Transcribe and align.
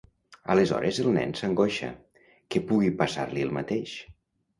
Aleshores 0.51 1.01
el 1.03 1.09
nen 1.17 1.33
s'angoixa 1.39 1.89
que 2.55 2.61
pugui 2.71 2.89
passar-li 3.03 3.45
el 3.49 3.53
mateix. 3.59 3.95